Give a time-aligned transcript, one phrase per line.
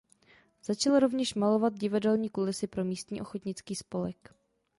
[0.63, 4.35] Začal rovněž malovat divadelní kulisy pro místní ochotnický spolek.